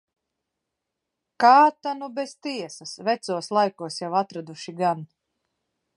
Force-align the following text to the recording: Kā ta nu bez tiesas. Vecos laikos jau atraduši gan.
Kā 1.43 1.51
ta 1.87 1.93
nu 1.99 2.09
bez 2.17 2.33
tiesas. 2.47 2.95
Vecos 3.11 3.53
laikos 3.59 4.03
jau 4.05 4.13
atraduši 4.23 4.77
gan. 4.81 5.09